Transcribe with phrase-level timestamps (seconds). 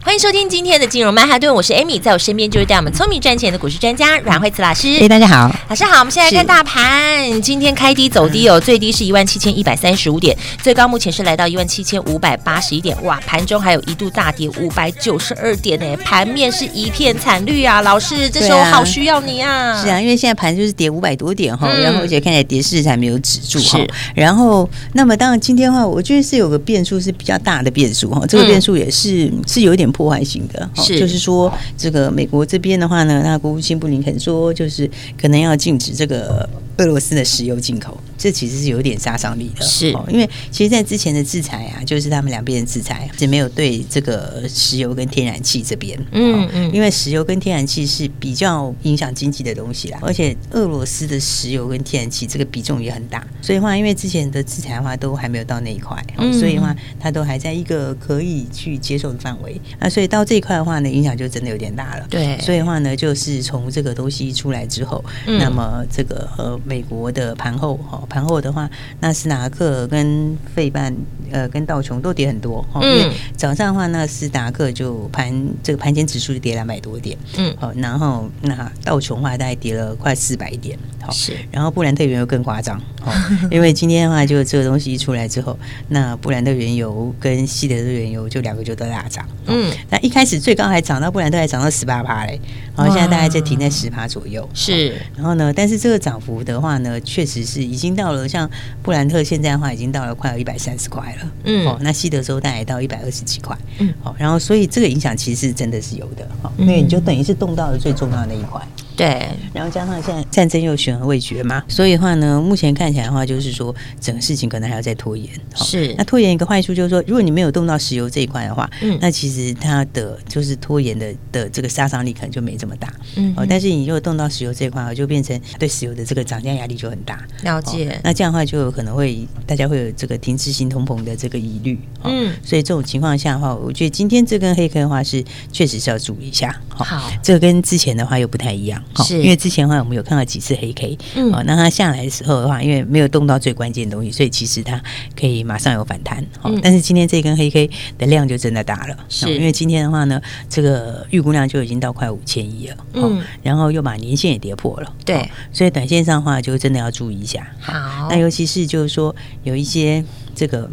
[0.00, 4.88] 欢迎收听今天的金融曼哈顿，我是 Amy，在我身边就是带我们聪明赚钱的股市专家阮慧慈老师。
[5.00, 5.98] 哎，大家好，老师好。
[5.98, 12.96] 我们现在看大盘，今天开低走低哦，最低是一万七千一百三十五点，最高目前是来到一万七千五百八十一点。
[13.04, 17.82] 哇，盘中还有一度大跌五百九十二点呢，盘面是一片惨绿啊。
[17.82, 19.82] 老师，这时候好需要你啊。
[19.82, 23.78] 是啊，因为现在盘就是跌五百多点哈，嗯、然后而且看起来跌势还没有止住哈。
[23.78, 30.68] 是然后，那么当然今天的话，我觉得是有个变数是比较大的变数哈，这个变数也是、嗯、是有点破坏性的。
[30.74, 34.88] 是，就是说，这个美国这边的话呢，那国务卿布林肯说，就是
[35.20, 36.48] 可能要禁止这个
[36.78, 37.96] 俄罗斯的石油进口。
[38.16, 68.02] 这其实是有点杀伤力的，是，因为其实，在之前的制裁啊，就是他们两边的制裁，是没有对这个石油跟天然气这边，嗯嗯，因为石油跟天然气是比较影响经济的东西啦，而且俄罗斯的石油跟天然气这个比重也很大，所以的话，因为之前的制裁的话都还没有到那一块，嗯，所以的话，它都还在一个可以去接受的范围，那所以到这一块的话呢，影响就真的有点大了，对，所以的话呢，就是从这个东西出来之后，嗯，那么这个呃美国的盘后哈。
[68.08, 68.68] 盘后的话，
[69.00, 70.94] 纳斯达克跟费半
[71.32, 75.32] 呃跟道琼都跌很多，哈，因为早上的话，纳斯达克就盘
[75.62, 83.14] 这个盘前指数就跌两百多点，嗯，好，然后那道琼的话大概跌了快四百点，好，是，然后布兰特原油更夸张，好，
[83.50, 92.40] 因为今天的话就这个东西一出来之后，那布兰特原油跟西德的原油就两个就都大涨，嗯，那一开始最高还涨到布兰特还涨到十八趴嘞，
[92.76, 98.48] 然后现在大概在停在十趴左右，是，然后呢，但是这个涨幅的话呢，确实是已经到了像
[98.82, 108.60] 布兰特现在的话已经到了快要一百三十块了，嗯，哦，那西德州大概到一百二十几块，嗯，好，然后所以这个影响其实真的是有的，哦，因为你就等于是动到了最重要的那一块。
[108.98, 115.30] 对，然后加上现在战争又悬而未决嘛，所以的话呢，目前看起来的话，就是说整个事情可能还要再拖延。
[115.54, 122.92] 是，那拖延一个坏处就是说，如果你没有动到石油这一块的话，嗯，那其实它的就是拖延的的这个杀伤力可能就没这么大。
[123.14, 127.24] 嗯，哦，但是你如果动到石油这一块，就变成对石油的这个涨价压力就很大。
[127.44, 128.00] 了解。
[128.02, 131.78] 那这样的话就有可能会大家会有这个停滞性通膨的这个疑虑。
[132.02, 136.60] 嗯，所以这种情况下的话，我觉得今天这根黑坑的话是确实是要注意一下。
[136.68, 138.82] 好，这个跟之前的话又不太一样。
[138.96, 144.80] 是因为之前的话，我们有看到几次黑 K，嗯，哦，那它下来的时候的话，因为没有动到最关键的东西，所以其实它
[145.18, 160.68] 可以马上有反弹，哦，嗯，但是今天这根黑 K 的量就真的大了，是，因为今天的话呢，这个预估量就已经到快五千亿了，嗯，然后又把年线也跌破了，对，哦，所以短线上的话就真的要注意一下，好，那尤其是就是说有一些这个。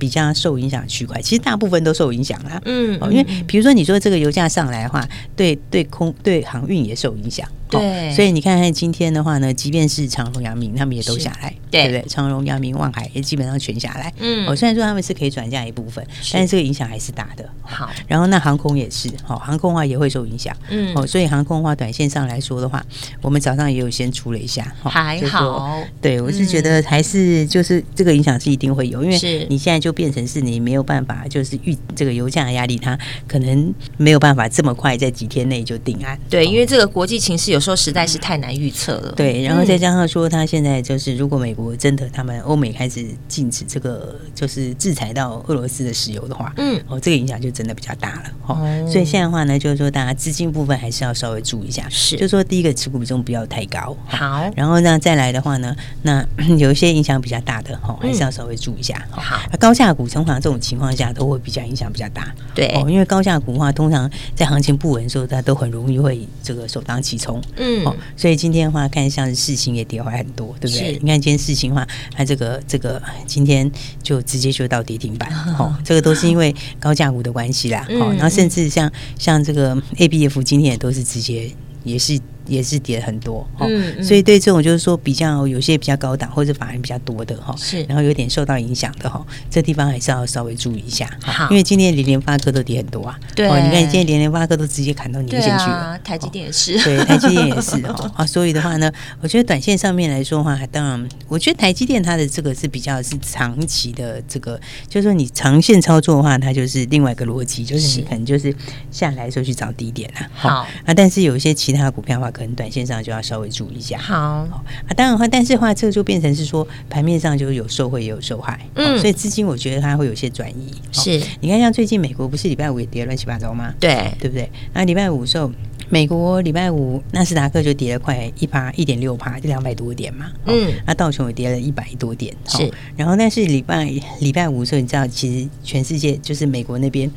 [0.00, 2.58] 比较受影响的区块，其实大部分都受影响啦。
[2.64, 5.06] 嗯，哦，因为比如说你说这个油价上来的话，
[5.36, 7.46] 对对空对航运也受影响。
[7.70, 12.04] 对，所以你看看今天的话呢，即便是长荣、阳明，他们也都下来，对不对？
[12.08, 14.12] 长荣、阳明、望海也基本上全下来。
[14.18, 17.48] 嗯，哦，虽然说他们是可以转嫁一部分，但是这个影响还是大的。
[17.62, 20.52] 好，然后那航空也是，好，航空的话也会受影响。
[20.68, 22.84] 嗯，哦，所以航空的话，短线上来说的话，
[23.22, 25.80] 我们早上也有先出了一下，还好。
[26.00, 32.98] 对，我是觉得还是就是这个影响是一定会有，因为你现在就变成是你没有办法，就是预这个油价的压力，它
[33.28, 36.18] 可能没有办法这么快在几天内就定案。
[36.28, 37.59] 对，因为这个国际情势有。
[37.60, 48.56] 说实在是太难预测了，对，然后再加上说，他现在就是，如果美国真的他们欧美开始禁止这个，就是制裁到俄罗斯的石油的话，嗯，哦，这个影响就真的比较大了，哦，
[48.90, 56.24] 所以现在的话呢，就是说大家资金部分还是要稍微注意一下，是，就是说第一个持股比重不要太高，好，然后呢再来的话呢，那
[56.58, 67.40] 有一些影响比较大的，哈，还是要稍微注意一下，好，高价股通常这种情况下都会比较影响比较大，对，哦，因为高价股的话，通常在行情不稳的时候，它都很容易会这个首当其冲。
[67.56, 70.94] 嗯，哦，所以今天的话，看像是事情也跌回来很多，对不对？
[70.94, 73.70] 是你看今天事情的话，它这个这个今天
[74.02, 81.50] 就直接就到跌停板， 哦，这个都是因为高价股的关系啦，哦，然后甚至像像这个 ABF 今天也都是直接
[81.84, 82.20] 也是。
[82.50, 108.52] 也是跌很多，嗯，嗯，所以对这种就是说比较有些比较高档或者法人比较多的哈，是，然后有点受到影响的哈，这地方还是要稍微注意一下，好，因为今天连联发科都跌很多啊，对，你看今天连联发科都直接砍到年线去了，台积电也是，对，台积电也是哈， 啊，所以的话呢，我觉得短线上面来说的话，当然，我觉得台积电它的这个是比较是长期的这个，就是说你长线操作的话，它就是另外一个逻辑，就是你可能就是
[108.90, 110.66] 下来的时候去找低点啊，好。
[110.84, 114.64] 啊，但是有一些其他股票的话，可能短线上就要稍微注意一下，好啊，
[114.96, 123.74] 当然的话，但是的话，这个就变成是说盘面上就有受惠也有受害，嗯，所以资金我觉得它会有些转移，是，你看像最近美国不是礼拜五也跌乱七八糟吗？
[123.78, 124.50] 对，对不对？
[124.72, 125.52] 那礼拜五的时候。
[125.92, 130.30] 美国礼拜五纳斯达克就跌了快一趴一点六趴，就两百多点嘛。
[130.46, 132.32] 嗯，那道琼也跌了一百多点。
[132.46, 137.10] 是，然后但是礼拜礼拜五的时候，你知道，其实全世界就是美国那边，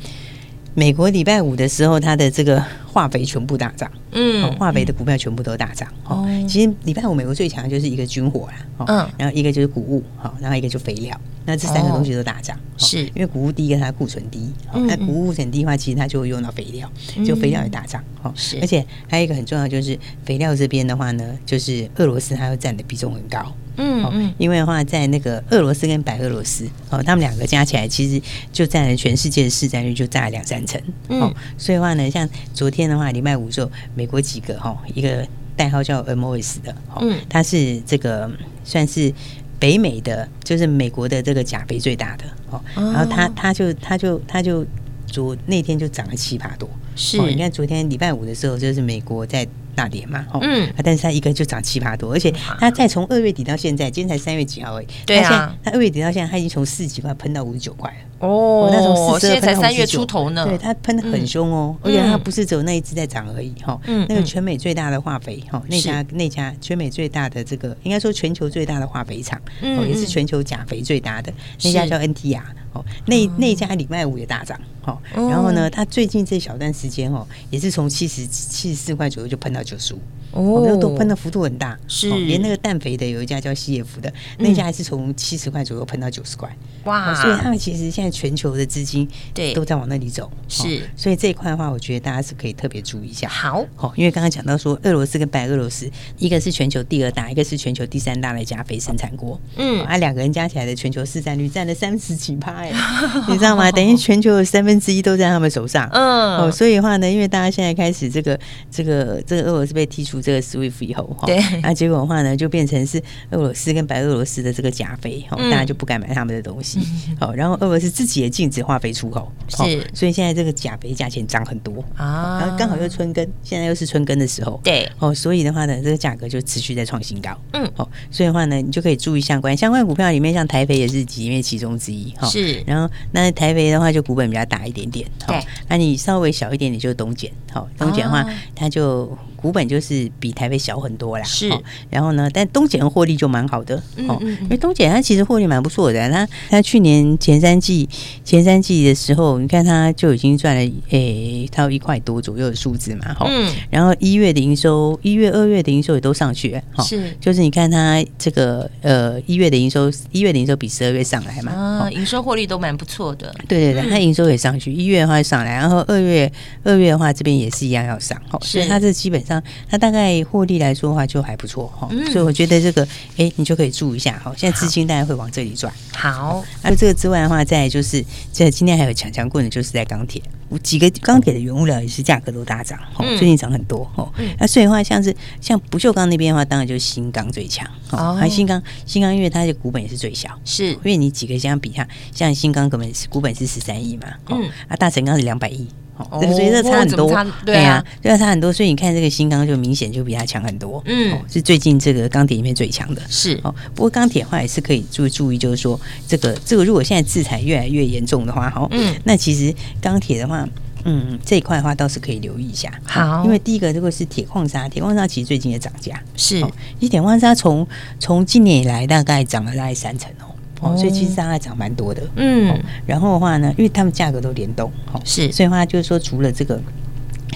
[0.74, 3.90] 美国礼拜五的时候，它的这个化肥全部大涨。
[4.10, 5.88] 嗯，化肥的股票全部都大涨。
[6.04, 8.86] 哦，其实礼拜五美国最强的就是一个军火啦。
[8.86, 11.18] 嗯，然后一个就是谷物，好，然后一个就肥料。
[11.46, 16.90] 那这三个东西都大涨，是因为谷物第一个它库存低，那谷物库存低的话，其实它就会用到肥料，
[17.24, 28.20] 就肥料也大涨，哦，是，而且还有一个很重要就是肥料这边的话呢，就是俄罗斯它又占的比重很高，嗯嗯，因为的话在那个俄罗斯跟白俄罗斯，哦，他们两个加起来其实
[28.52, 35.26] 就占了全世界的市占率就占了两三成，哦，所以的话呢，像昨天的话，礼拜五时候，美国几个哈，一个
[35.56, 38.30] 代号叫 MOS 的，嗯，它是这个
[38.64, 39.12] 算是。
[39.56, 44.66] 北美的就是美国的这个钾肥最大的哦，然后他他就他就他就
[45.06, 49.46] 昨那天就涨了七八多，是，你看昨天礼拜五的时候就是美国在。
[49.74, 71.32] 大跌嘛，哦，嗯，但是它一个就涨七八多，而且它再从二月底到现在，今天才三月几号哎，对啊，它二月底到现在，它已经从四十几块喷到五十九块了，哦，那从四十二喷到三月出头呢，对，它喷的很凶哦，而且它不是只有那一只在涨而已，哈，嗯，那个全美最大的化肥，哈，那家那家全美最大的这个，应该说全球最大的化肥厂，哦，也是全球钾肥最大的
[71.62, 72.42] 那家叫 NTR，
[72.74, 79.64] 哦，那那家礼拜五也大涨，哦，然后呢，它最近这小段时间哦，也是从七十七十四块左右就喷到。
[79.64, 79.98] 九十五
[80.34, 82.08] 哦，那都喷的幅度很大，是。
[82.10, 86.48] 连那个氮肥的有一家叫西野福的，那家还是从七十块左右喷到九十块，
[86.84, 87.14] 哇！
[87.14, 89.54] 所以他们其实现在全球的资金对。
[89.54, 93.28] 都在往那里走，是，所以这一块的话，我觉得大家是可以特别注意一下。
[93.28, 95.88] 好，好，因为刚刚讲到说，俄罗斯跟白俄罗斯，
[96.18, 102.72] 一个是全球第二大，一个是全球第三大的加肥生产国，嗯，啊，两个人加起来的全球市占率占了三十几趴，哎，
[103.30, 103.70] 你知道吗？
[103.70, 108.36] 等于全球有三分之一都在他们手上，嗯，哦，所以的话呢，因为大家现在开始这个
[108.72, 109.44] 这个这个。
[109.44, 112.98] 俄罗斯被踢出这个 SWIFT 以后，哈，对，那结果的话呢，就变成是
[113.30, 116.80] 俄罗斯跟白俄罗斯的这个钾肥，哈，大家就不敢买他们的东西，
[117.20, 135.38] 好，然后俄罗斯自己也禁止化肥出口，是，所以现在这个钾肥价钱涨很多啊，然后刚好又春耕，现在又是春耕的时候，对，哦，所以的话呢，这个价格就持续在创新高，嗯，好，所以的话呢，你就可以注意相关相关股票里面，像台肥也是里面其中之一，哈，是，然后那台肥的话就股本比较大一点点，对，
[135.68, 138.24] 那你稍微小一点点就是东碱，好，东碱的话
[138.54, 139.14] 它就。
[139.44, 141.52] 股本就是比台北小很多啦，是。
[141.90, 143.76] 然后呢，但东碱获利就蛮好的，
[144.08, 146.08] 哦，因为东简它其实获利蛮不错的。
[146.08, 147.86] 它它去年前三季
[148.24, 153.26] 前三季的时候，你看它就已经赚了诶，它有一块多左右的数字嘛，哈。
[153.28, 153.54] 嗯。
[153.68, 156.82] 然后一月的营收，一月、二月的营收也都上去，哈。
[156.82, 157.14] 是。
[157.20, 163.30] 就是你看它这个呃一月的营收，一月的营收比十二月上来嘛，啊，营收获利都蛮不错的。
[163.46, 166.32] 对对对，它营收也上去，一月的话上来，然后二月
[166.62, 168.38] 二月的话这边也是一样要上，哈。
[168.40, 169.33] 所以它这基本上。
[169.68, 172.86] 它大概获利来说的话就还不错哈，嗯、所以我觉得这个
[173.16, 174.32] 哎，你就可以注意一下哈。
[174.36, 175.72] 现在资金大概会往这里转。
[175.92, 180.22] 好，那这个之外的话，再就是这今天还有强强棍的，就是在钢铁，
[180.58, 184.10] 几个钢铁的原物料也是价格都大涨，哦、最近涨很多哦。
[184.18, 188.14] 嗯、那所以的话，像是像不锈钢那边的话，当然就是新钢最强哦。
[188.14, 195.66] 还新钢，新钢因为它的股本也是最小，是因为你几个相比它，像新钢根本是股本是十三亿嘛，嗯，啊大成钢是两百亿。
[196.10, 197.08] 哦，所以这差很多，
[197.46, 198.52] 对啊，对啊，差很多。
[198.52, 203.54] 所以你看这个新钢就明显就比它强很多，嗯，是最近这个钢铁里面最强的，是哦。
[203.76, 210.43] 不过钢铁的话也是可以注注意，就是说这个这个如果现在制裁越来越严重的话，哈，嗯，那其实钢铁的话，
[210.84, 217.66] 嗯，这一块的话倒是可以留意一下，好，因为第一个这个是铁矿砂，铁矿砂其实最近也涨价，是，因为铁矿砂从
[217.98, 220.30] 从今年以来大概涨了大概三成哦。
[220.60, 226.58] 哦，所以其实它还涨蛮多的，嗯，然后的话呢，因为他们价格都联动，哦，是，所以的话就是说，除了这个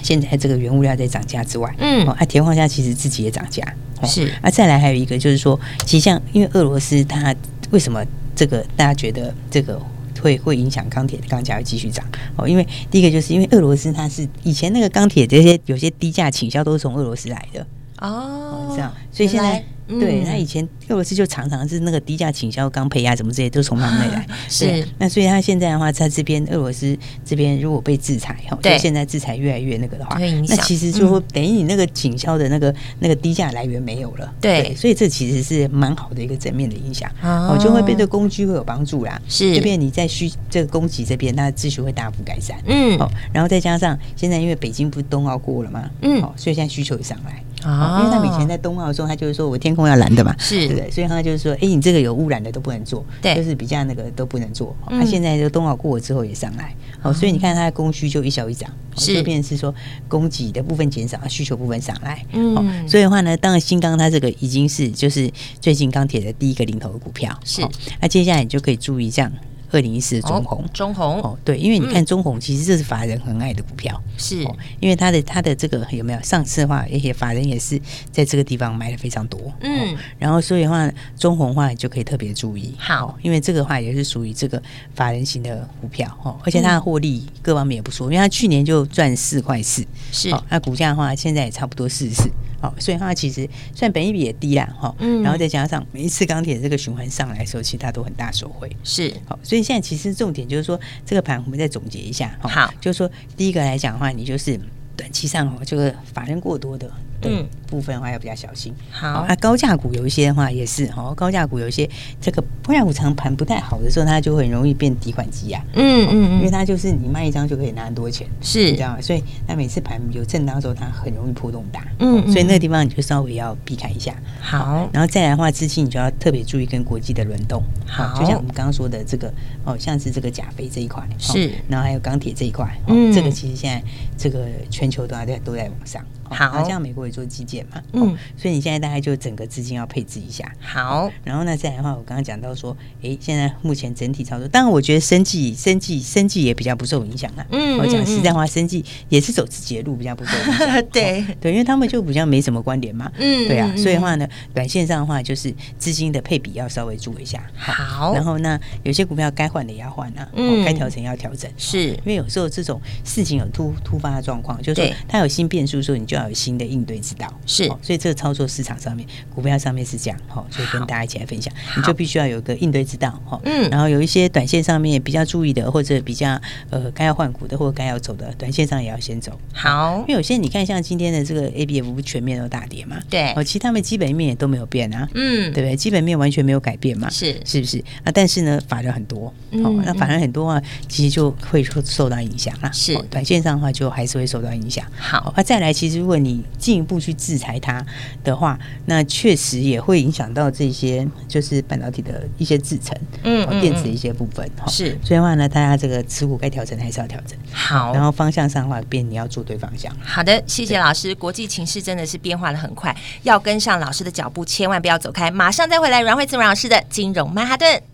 [0.01, 3.63] 现在这个原物料在涨价之外，嗯，哦，啊，铁矿砂其实自己也涨价，
[4.03, 7.35] 是，啊，再来还有一个就是说，其实像因为俄罗斯它
[7.69, 8.03] 为什么
[8.35, 9.79] 这个大家觉得这个
[10.21, 12.05] 会会影响钢铁的钢价会继续涨？
[12.35, 17.65] 哦，因为第一个就是因为俄罗斯它是以前那个钢铁这些有些低价倾销都是从俄罗斯来的。
[17.99, 19.63] 哦，这样，所以现在。
[19.99, 24.27] 对，他以前俄罗斯就常常是那个低价倾销钢胚啊，什么这些都从他们那来。
[24.47, 34.33] 是，那所以他现在的话，在这边俄罗斯这边如果被制裁哈，就现在制裁越来越那个的话，那其实就等于你那个倾销的那个那个低价来源没有了。
[34.39, 39.19] 对，所以这其实是蛮好的一个正面的影响，哦，就会对这供需会有帮助啦。
[39.27, 42.57] 是，这边你在需这个供给这边，它的秩序会大幅改善。
[42.65, 47.43] 嗯，哦，然后再加上现在因为北京不是冬奥过了嘛，嗯，哦，所以现在需求也上来。
[47.63, 50.91] 啊，因为他以前在冬奥的时候，他就是说我天空要蓝的嘛，是，对不对？
[50.91, 54.75] 所以他就是说，哎，你这个有污染的都不能做，对，就是比较那个都不能做。
[54.87, 59.73] 他现在就冬奥过了之后也上来，哦，所以你看它的供需就一消一涨，是，就变成是说
[60.07, 67.61] 供给的部分减少，需求部分上来，嗯，所以的话呢，当然新钢它这个已经是就是最近钢铁的第一个领头的股票，是，
[68.01, 69.31] 那接下来你就可以注意这样。
[69.71, 71.21] 二零一四的中鸿，中红。
[71.21, 74.41] 哦，对，因为你看中红，其实这是法人很爱的股票，是，
[74.79, 77.79] 因为它的它的这个有没有上次的话，而且法人也是
[78.11, 84.61] 在这个地方买的非常多，嗯，然后所以的话，中红的话你就可以特别注意，好，因为这个话也是属于这个
[84.95, 92.29] 法人型的股票哦，而且它的获利各方面也不错，因为它去年就赚四块四，是，那股价的话现在也差不多四十四。
[92.61, 104.59] 好，所以它其实算本益比也低啦，哈，嗯，然后再加上每一次钢铁这个循环上来的时候，其实它都很大手回，是，好，所以现在其实重点就是说，这个盘我们再总结一下，好，就是说第一个来讲的话，你就是
[104.95, 106.91] 短期上哦，就是法人过多的。
[107.21, 108.73] 对部分的话要比较小心。
[108.91, 115.63] 好，那高价股有一些的话也是哦，高价股有一些这个高价股长盘不太好的时候，它就会很容易变底款机啊。
[115.73, 119.01] 嗯嗯，因为它就是你卖一张就可以拿很多钱，是，你知道吗？
[119.01, 121.85] 所以它每次盘有震荡的时候，它很容易波动大。
[121.99, 124.15] 嗯，所以那个地方你就稍微要避开一下。
[124.41, 127.61] 好，然后再来的话，资金你就要特别注意跟国际的轮动。
[127.85, 129.31] 好，就像我们刚刚说的这个
[129.63, 133.83] 哦，像是这个钾肥这一块是，然后还有钢铁这一块，嗯，这个其实现在
[134.17, 136.03] 这个全球都在都在往上。
[136.29, 140.51] 好，像美国也做基建嘛，嗯，所以你现在大概就整个资金要配置一下。
[140.59, 147.45] 好，然后呢，再来的话，我刚刚讲到说，哎，现在目前整体操作，当然我觉得生计、生计、生计也比较不受影响啊。
[147.51, 150.85] 嗯，我讲实在话，生计也是走自己的路，比较不受影响。
[150.91, 153.11] 对对，因为他们就比较没什么观点嘛。
[153.17, 157.41] 嗯，对啊，所以的话呢，短线上的话，就是资金的配比要稍微注意一下。
[157.55, 161.49] 好，然后呢，有些股票该换的也要换啊，嗯，该调整要调整。
[161.57, 185.75] 是因为有时候这种事情有突突发的状况，就是说它有新变数的时候，你就要有新的应对之道，是，所以这个操作市场上面，股票上面是这样，哈，所以跟大家一起来分享，你就必须要有一个应对之道，哈，嗯，然后有一些短线上面比较注意的，或者比较呃该要换股的，或者该要走的，短线上也要先走，好，因为有些你看像今天的这个 ABF 全面都大跌嘛，对，哦，其实他们基本面也都没有变啊，嗯，对不对？
[185.75, 187.79] 基本面完全没有改变嘛，是，是不是？
[188.03, 197.85] 啊，但是呢，法人很多，哦，那法人很多啊，其实就会受到影响啊，是，短线上的话就还是会受到影响，好，那再来，其实如果你进一步去制裁它
[198.23, 204.65] 的话，那确实也会影响到这些就是半导体的一些制成，嗯，电子的一些部分哈。
[204.67, 207.37] 是，所以的话呢，大家这个持股该调整还是要调整。
[207.51, 209.95] 好，然后方向上的话，变你要做对方向。
[210.03, 211.13] 好的，谢谢老师。
[211.13, 215.29] 国际情势真的是变化的很快，要跟上老师的脚步，千万不要走开。
[215.29, 217.88] 马上再回来，阮慧慈阮老师的金融曼哈顿。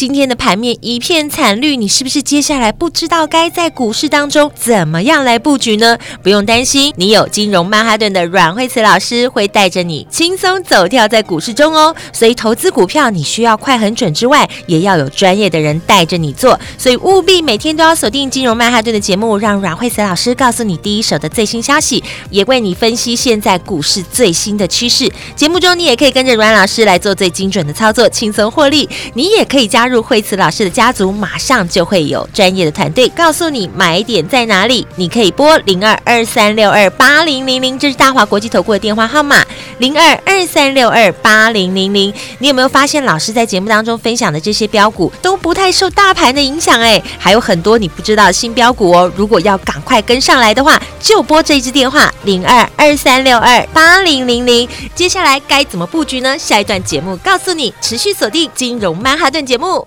[0.00, 5.98] 今天的盘面一片惨绿，你是不是接下来不知道该在股市当中怎么样来布局呢？
[6.22, 11.94] 不用担心，你有金融曼哈顿的阮慧慈老师会带着你轻松走跳在股市中哦。
[12.14, 16.58] 所以投资股票你需要快很准之外，也要有专业的人带着你做。
[16.78, 25.12] 所以务必每天都要锁定金融曼哈顿的节目，让阮慧慈老师告诉你第一手的最新消息，也为你分析现在股市最新的趋势。
[25.36, 28.88] 节目中你也可以跟着阮老师来做最精准的操作，轻松获利。
[29.12, 29.89] 你也可以加入。
[29.90, 34.86] 入惠慈老师的家族，马上就会有专业的团队告诉你买点在哪里。
[34.96, 39.44] 你可以拨零二二三六二八零零零，这是大华国际投顾的电话号码，
[39.80, 42.12] 零二二三六二八零零零。
[42.38, 46.78] 你有没有发现，老师在节目当中分享的这些标股都不太受大盘的影响？
[46.78, 49.10] 哎，还有很多你不知道新标股哦。
[49.16, 54.68] 如果要赶快跟上来的话，就拨这支电话零二二三六二八零零零。
[54.94, 56.38] 接下来该怎么布局呢？
[56.38, 59.86] 下一段节目告诉你，持续锁定金融曼哈顿节目。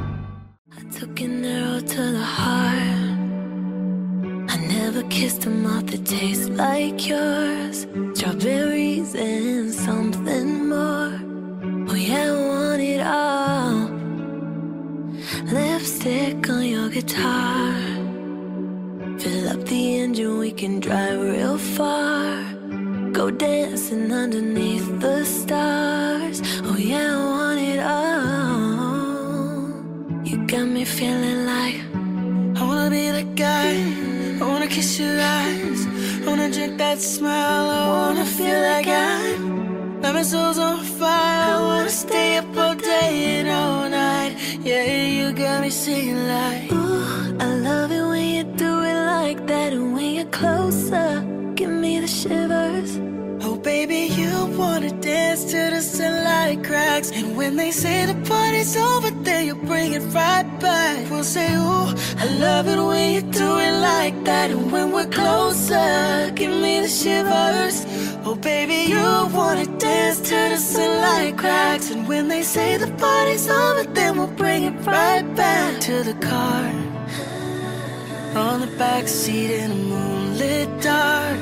[1.01, 3.17] Kiss the heart.
[4.53, 7.87] I never kissed a mouth that tastes like yours.
[8.13, 11.13] Strawberries and something more.
[11.89, 13.89] Oh, yeah, I want it all.
[15.51, 17.73] Lipstick on your guitar.
[19.17, 22.43] Fill up the engine, we can drive real far.
[23.11, 26.41] Go dancing underneath the stars.
[26.63, 27.40] Oh, yeah,
[30.51, 31.79] got me feeling like
[32.59, 33.71] I wanna be the guy.
[34.41, 35.81] I wanna kiss your eyes.
[36.21, 37.69] I wanna drink that smile.
[37.69, 40.01] I wanna feel like I'm.
[40.01, 41.55] Now my soul's on fire.
[41.55, 44.33] I wanna stay up all day and all night.
[44.61, 44.83] Yeah,
[45.17, 46.69] you got me singing like.
[46.73, 49.71] Ooh, I love it when you do it like that.
[49.71, 51.23] And when you're closer,
[51.55, 52.99] give me the shivers.
[53.45, 56.00] Oh, baby, you wanna dance to the sunlight
[56.91, 61.09] And when they say the party's over, then you bring it right back.
[61.09, 64.51] We'll say, Ooh, I love it when you do it like that.
[64.51, 67.85] And when we're closer, give me the shivers.
[68.25, 71.89] Oh, baby, you wanna dance to the sunlight cracks.
[71.91, 76.15] And when they say the party's over, then we'll bring it right back to the
[76.15, 76.65] car.
[78.35, 81.39] On the back seat in the moonlit dark.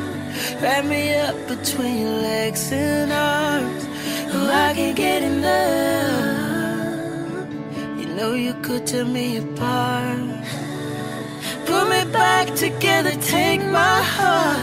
[0.62, 3.88] Wrap me up between your legs and arms.
[4.48, 6.39] I can't get enough.
[8.00, 10.19] You know you could tear me apart.
[11.65, 14.60] Put me back together, take my heart.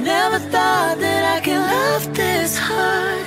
[0.00, 3.24] Never thought that I could love this hard.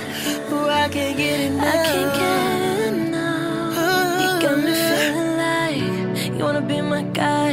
[0.50, 1.74] Oh, I can't get enough.
[1.74, 4.20] I can't get enough.
[4.22, 7.52] You got me feeling like you wanna be my guy.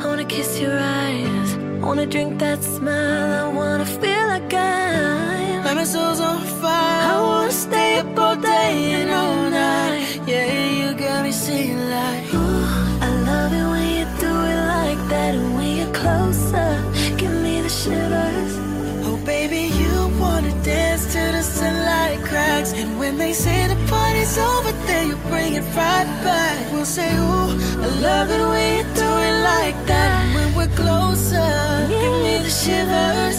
[0.00, 1.07] I wanna kiss your eyes.
[1.88, 3.32] I wanna drink that smile.
[3.32, 5.64] I wanna feel like I'm.
[5.64, 7.14] Like my soul's on fire.
[7.14, 10.20] I wanna stay up all day and all night.
[10.26, 12.24] Yeah, you got me singing like.
[12.34, 15.32] Ooh, I love it when you do it like that.
[15.36, 16.70] And when you're closer,
[17.16, 18.52] give me the shivers.
[19.06, 22.74] Oh, baby, you wanna dance to the sunlight cracks.
[22.74, 26.70] And when they say the party's over, then you bring it right back.
[26.70, 27.48] We'll say, Ooh,
[27.84, 29.07] I love it when you do it
[29.48, 30.12] like that.
[30.36, 31.50] When we're closer,
[31.92, 33.38] give me the shivers.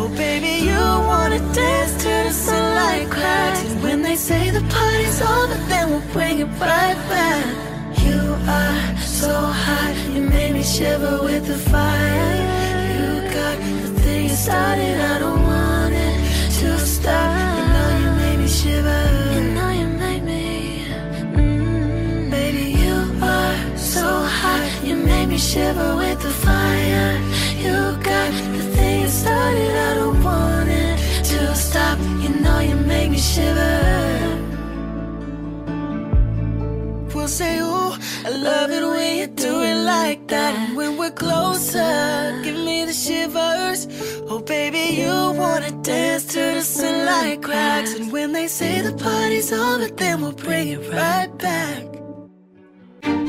[0.00, 3.60] Oh, baby, you wanna dance to the sunlight cracks.
[3.68, 7.44] And when they say the party's over, then we'll bring it right back.
[8.06, 8.20] You
[8.58, 8.80] are
[9.22, 12.32] so hot, you made me shiver with the fire.
[12.94, 13.06] You
[13.38, 16.18] got the thing started, I don't want it
[16.58, 17.32] to stop.
[17.56, 19.19] You know you made me shiver.
[25.40, 27.18] Shiver with the fire.
[27.56, 31.98] You got the thing you started, I don't want it to stop.
[32.22, 34.36] You know you make me shiver.
[37.14, 37.92] We'll say, Ooh,
[38.26, 40.76] I love it when you do it like that.
[40.76, 43.88] When we're closer, give me the shivers.
[44.28, 47.94] Oh, baby, you wanna dance to the sunlight cracks.
[47.94, 51.99] And when they say the party's over, then we'll bring it right back.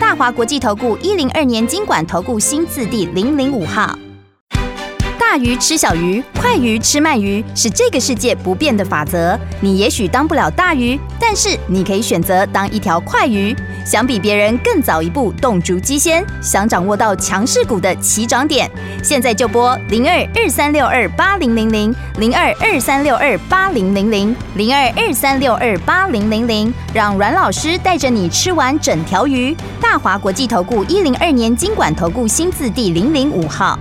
[0.00, 3.96] 大华国际投顾一零二年经管投顾新字第零零五号。
[5.18, 9.38] 大鱼吃小鱼，快鱼吃慢鱼，是这个世界不变的法则。
[9.60, 13.54] 你也许当不了大鱼，但是你可以选择当一条快鱼。
[13.84, 18.70] 想比别人更早一步动足机先，想掌握到强势股的起涨点，
[19.02, 29.56] 现在就拨零二二三六二八零零零零二二三六二八零零零零二二三六二八零零零，让阮老师带着你吃完整条鱼。
[29.80, 33.78] 大华国际投顾一零二年金管投顾新字第零零五号。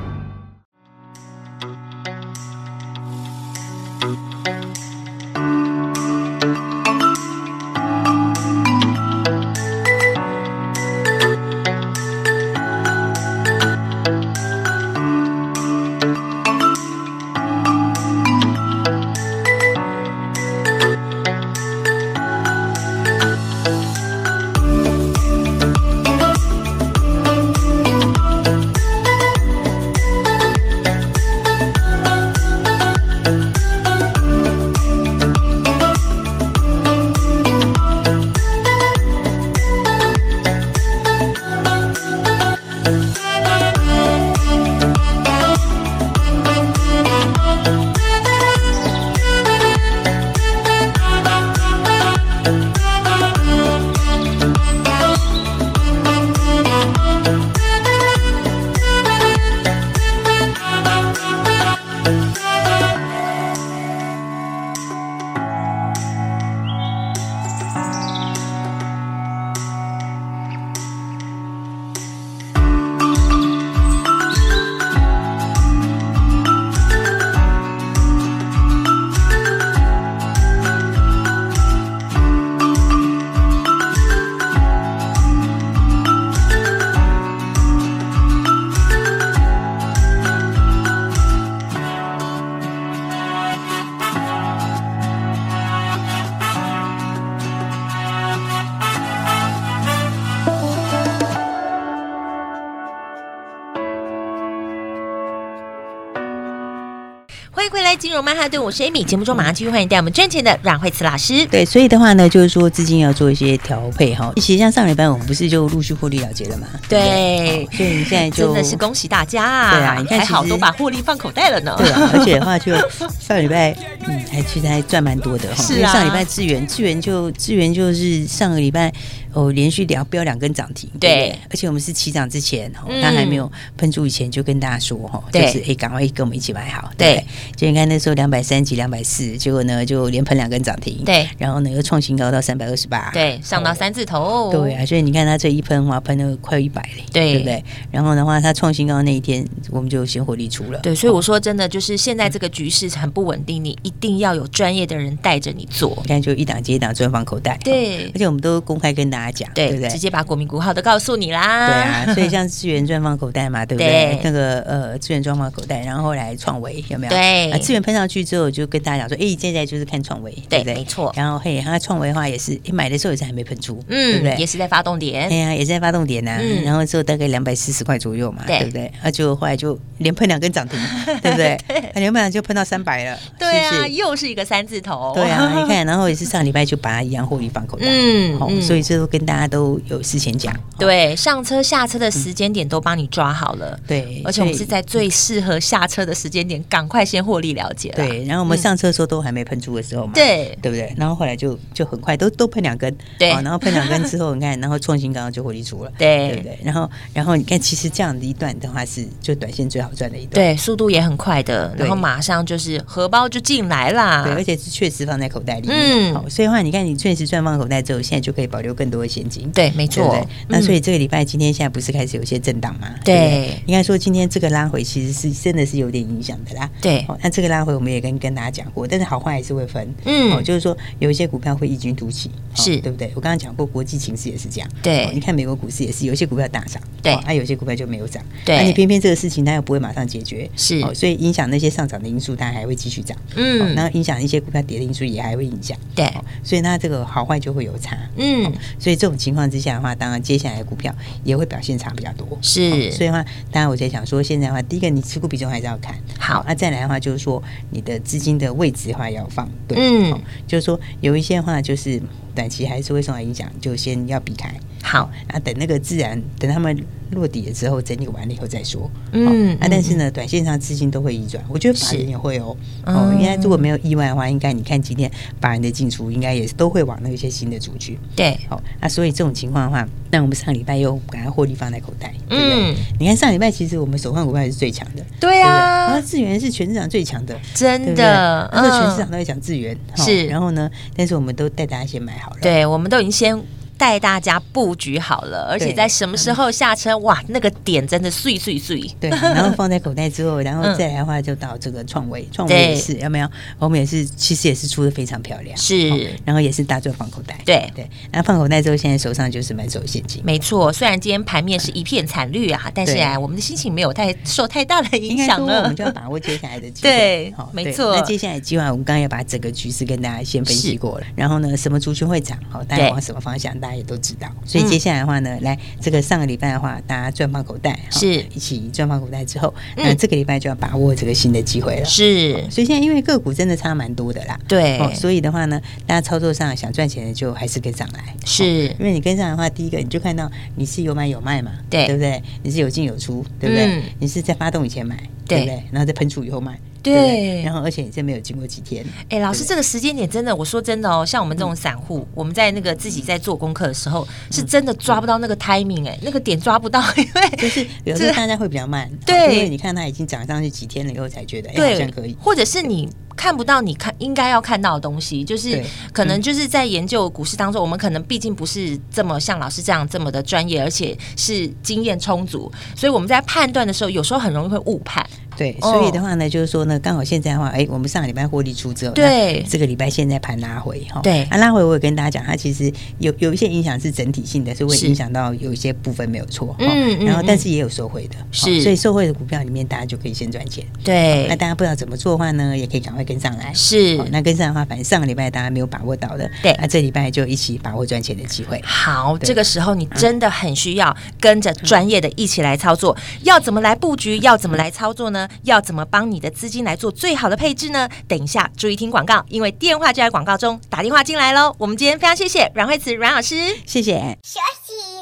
[107.89, 109.04] 来，金融曼哈顿，我是 Amy。
[109.04, 111.43] 节目中马上继续欢迎带我们赚钱的阮慧慈老师。
[111.47, 114.32] 对，所以的话呢，就是说资金要做一些调配哈。
[114.36, 116.67] 其实像上礼拜我们不是就陆续获利了结了嘛？
[116.88, 119.71] 对，所以你现在就真的是恭喜大家啊！
[119.71, 121.73] 对啊，你看还好都把获利放口袋了呢。
[121.80, 122.75] 对啊，而且的话就
[123.19, 123.75] 上礼拜
[124.06, 125.63] 嗯，还其实还赚蛮多的哈。
[125.63, 128.93] 是啊，上礼拜智源智源就智源就是上个礼拜。
[129.33, 147.63] 哦，连续两飙两根涨停，对，对，而且我们是起涨之前，哈、嗯，它还没有喷出以前就跟大家说，哈，就是哎，赶快跟我们一起买好，对，对，就你看那时候两百三几、两百四，结果呢就连喷两根涨停，对，然后呢又创新高到三百二十八，对，上到三字头，对啊，所以你看它这一喷话喷了快一百嘞，对，对不对？
[147.91, 159.89] 然后的话，它创新高那一天我们就先火力出了，对，所以我说真的，就是现在这个局势很不稳定，你一定要有专业的人带着你做，你看就一档接一档专放口袋，对，而且我们都公开跟大家讲，对，对不对？
[159.89, 161.67] 直接把国民股号都告诉你啦。
[161.67, 163.89] 对啊，所以像 资源专放口袋嘛，对不对？
[163.89, 167.10] 对那个呃，资源专放口袋，然后后来创维有没有？
[167.12, 170.75] 对，啊，智原喷上去之后，就跟大家讲说，哎，现在就是看创维，对不对？
[170.75, 171.12] 没错。
[171.15, 174.36] 然后嘿，他创维的话也是，买的时候也是还没喷出，嗯，对不对？
[174.38, 176.39] 也是在发动点，哎呀，也是在发动点呐。
[176.63, 178.91] 然后之后大概两百四十块左右嘛，对不对？
[179.03, 180.79] 那就后来就连喷两根涨停，
[181.21, 181.58] 对不对？
[181.95, 189.80] 连喷两就喷到三百了，对啊，又是一个三字头，对啊， 你看，然后也是上礼拜就把它一样获利放口袋，嗯，好，所以这都跟大家都。
[189.88, 197.95] 有事前讲，对，上车下车的时间点都帮你抓好了，对，而且我们是在最适合下车的时间点，赶快先获利了结了。
[197.95, 200.93] 对，然后我们上车的时候都还没喷出的时候嘛，对，对不对？
[200.98, 206.60] 然后后来就就很快都都喷两根，对，然后喷两根之后，你看，然后创新刚刚就获利出了，对，对不对？
[206.63, 220.27] 然后然后你看，其实这样的一段的话是就短线最好赚的一段，对，速度也很快的，然后马上就是荷包就进来啦，对，而且是确实放在口袋里面，嗯，好，所以的话你看，你确实赚放口袋之后，现在就可以保留更多的现金，对，没错。
[220.47, 222.88] 那所以这个礼拜今天现在不是开始有些震荡吗？
[223.03, 226.69] 对，应该说今天这个拉回其实是真的是有点影响的啦。
[226.81, 229.88] 对，那这个拉回我们也跟跟大家讲过，但是好坏还是会分。
[230.05, 233.12] 嗯，哦，就是说有一些股票会异军突起，是对不对？
[233.15, 234.69] 我刚刚讲过国际情势也是这样。
[234.81, 238.23] 对，你看美国股市也是有些股票大涨，对，那有些股票就没有涨。
[238.45, 243.17] 对，而且偏偏这个事情它又不会马上解决，是，所以影响那些上涨的因素，它还会继续涨。
[243.35, 245.77] 嗯，然后影响一些股票跌的因素也还会影响。
[245.95, 246.12] 对，
[246.43, 247.97] 所以那这个好坏就会有差。
[248.17, 255.95] 嗯，所以这种情况之下的话，当然接下来的股票也会表现差比较多，是，哦、所以的话，当然我在想说，现在的话，第一个你持股比重还是要看。
[256.17, 259.49] 好，那、啊、再来的话就是说，你的资金的位置的话要放。
[259.67, 262.02] 对，嗯、哦，就是说有一些的话就是
[262.36, 264.54] 短期还是会受到影响，就先要避开。
[264.81, 266.75] 好，那、啊、等那个自然等他们
[267.11, 268.89] 落底了之后，整理完了以后再说。
[269.11, 272.55] 嗯，啊，但是呢，短线上资金都会移转，我觉得法人也会哦。
[272.85, 275.11] 哦，应该如果没有意外的话，应该你看今天
[275.41, 277.99] 法人的进出，应该也是都会往那些新的族去。
[278.15, 282.75] 对，好，那所以这种情况的话，那我们上礼拜又赶快获利放在口袋，对不对？
[282.99, 293.39] 你看上礼拜其实我们手换股票是最强的，对啊，然后智源是全市场最强的，真的，而且全市场都在讲智源，是，然后呢，但是我们都带大家先买好了，对，我们都已经先。
[293.79, 296.95] 带大家布局好了，而且在什么时候下车？
[296.97, 298.79] 哇，那个点真的碎碎碎。
[298.99, 303.29] 对，然后放在口袋之后，然后再来的话就到这个创维，创维也是有没有？
[303.57, 305.89] 我们也是，其实也是出的非常漂亮，是。
[306.25, 307.89] 然后也是大赚放口袋，对对。
[308.11, 310.21] 然后放口袋之后，现在手上就是满手现金。
[310.25, 315.61] 没错，虽然今天盘面是一片惨绿啊，但是啊，我们的心情没有太受太大的影响了。
[315.61, 316.89] 我们就要把握接下来的机会。
[316.89, 317.95] 对，没错。
[317.95, 321.05] 那接下来的机会，我们刚刚要把整个局势跟大家先分析过了。
[321.15, 322.37] 然后呢，什么族群会涨？
[322.49, 323.57] 好，大家往什么方向？
[323.59, 328.25] 大家也都知道，所以接下来的话呢，来这个上个礼拜的话，大家赚放口袋，是。
[328.34, 331.86] 一起赚放口袋之后，那这个礼拜就要把握这个新的机会了。
[331.86, 338.67] 是，所以现在因为个股真的差蛮多的啦，对，所以的话呢，大家操作上想赚钱的就还是跟上来，是。
[338.79, 342.21] 因为你跟上的话，第一个你就看到你是有买有卖嘛，对，对不对？
[342.43, 343.82] 你是有进有出，对不对？
[343.99, 345.63] 你是在发动以前买，对不对？
[345.71, 346.58] 然后再喷出以后卖。
[346.93, 348.86] 对，然后而且你这没有经过几天。
[349.10, 362.89] 哎，老师，这个时间点真的，我说真的哦，像我们这种散户，嗯、我们在那个自己在做功课的时候，嗯、是真的抓不到那个 timing，哎，那个点抓不到， 因为就是有时候大家会比较慢，对，因为你看它已经涨上去几天了以后才觉得，哎，好像可以，或者是你。
[363.19, 375.06] 看不到你看应该要看到的东西，就是可能就是在研究股市当中，我们可能毕竟不是这么像老师这样这么的专业，而且是经验充足，所以我们在判断的时候，有时候很容易会误判。
[375.39, 390.63] 对，所以的话呢，就是说呢，刚好现在的话，哎，我们上个礼拜获利出之后，对，这个礼拜现在盘拉回哈，对，啊，拉回我也跟大家讲，它其实有有一些影响是整体性的，是会影响到有一些部分没有错，嗯，然后但是也有受惠的，是，所以受惠的股票里面，大家就可以先赚钱。
[390.84, 392.99] 对，那大家不知道怎么做的话呢，也可以赶快。
[393.10, 393.52] 跟上来。
[393.56, 398.62] 是，那跟上的话，反正上个礼拜大家没有把握到的，对，那这礼拜就一起把握赚钱的机会。
[398.63, 402.95] 好，这个时候你真的很需要跟着专业的一起来操作。
[403.23, 404.19] 要怎么来布局？
[404.21, 405.28] 要怎么来操作呢？
[405.43, 407.89] 要怎么帮你的资金来做最好的配置呢？
[408.07, 411.55] 等一下注意听广告，因为电话就在广告中，打电话进来喽。
[411.57, 414.17] 我们今天非常谢谢阮慧慈阮老师，谢谢。
[414.23, 414.98] 休息，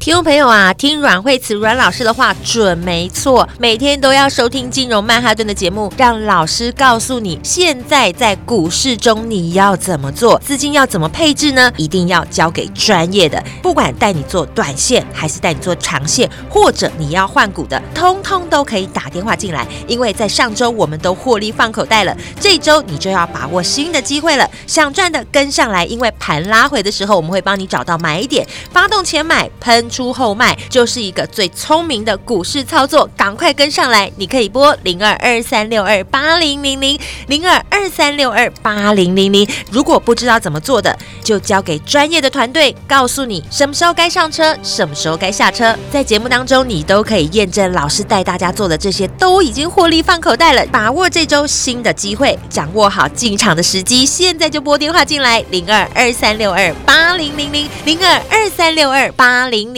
[0.00, 11.72] 听众朋友啊，听阮慧慈阮老师的话准没错，每天都要收听金融曼哈顿的节目，让老师告诉你现在在股市中你要怎么做，资金要怎么配置呢？
[11.76, 19.66] 一定要交给专业的，不管带你做短线，还是带你做长线，或者你要换股的，通通都可以打电话进来。
[19.88, 29.87] 因为在上周我们都获利放口袋了，这周你就要把握新的机会了，想赚的跟上来，因为盘拉回的时候，我们会帮你找到买点，发动前买喷。
[29.88, 34.10] 出后卖就是一个最聪明的股市操作，赶快跟上来！
[34.16, 39.48] 你可以拨零二二三六二八零零零零二二三六二八零零零。
[39.70, 45.76] 如果不知道怎么做的，就交给专业的团队，告诉你什么时候该上车，什么时候该下车。
[45.92, 50.64] 在节目当中，你都可以验证老师带大家做的这些都已经获利放口袋了。
[50.72, 59.77] 把握这周新的机会，掌握好进场的时机，现在就拨电话进来零二二三六二八零零零零二二三六二八零零